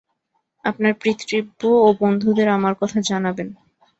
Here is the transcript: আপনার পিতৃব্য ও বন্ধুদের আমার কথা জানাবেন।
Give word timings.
আপনার 0.65 0.93
পিতৃব্য 1.01 1.59
ও 1.79 1.87
বন্ধুদের 1.99 2.47
আমার 2.47 2.73
কথা 2.75 2.99
জানাবেন। 3.01 3.49